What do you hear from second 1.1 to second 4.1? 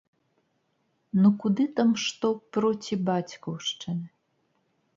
Ну куды там што проці бацькаўшчыны?!